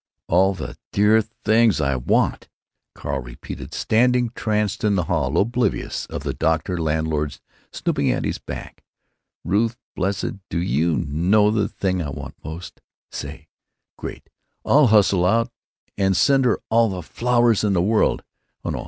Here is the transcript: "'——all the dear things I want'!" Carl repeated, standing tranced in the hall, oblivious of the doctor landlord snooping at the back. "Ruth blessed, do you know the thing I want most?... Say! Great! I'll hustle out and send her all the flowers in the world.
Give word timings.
"'——all 0.27 0.55
the 0.55 0.75
dear 0.91 1.21
things 1.21 1.79
I 1.79 1.95
want'!" 1.95 2.49
Carl 2.95 3.19
repeated, 3.19 3.71
standing 3.75 4.31
tranced 4.33 4.83
in 4.83 4.95
the 4.95 5.03
hall, 5.03 5.37
oblivious 5.37 6.07
of 6.07 6.23
the 6.23 6.33
doctor 6.33 6.75
landlord 6.81 7.37
snooping 7.71 8.09
at 8.09 8.23
the 8.23 8.35
back. 8.47 8.83
"Ruth 9.45 9.77
blessed, 9.95 10.37
do 10.49 10.57
you 10.57 10.95
know 11.07 11.51
the 11.51 11.67
thing 11.67 12.01
I 12.01 12.09
want 12.09 12.33
most?... 12.43 12.81
Say! 13.11 13.47
Great! 13.95 14.31
I'll 14.65 14.87
hustle 14.87 15.23
out 15.23 15.51
and 15.99 16.17
send 16.17 16.45
her 16.45 16.57
all 16.71 16.89
the 16.89 17.03
flowers 17.03 17.63
in 17.63 17.73
the 17.73 17.79
world. 17.83 18.23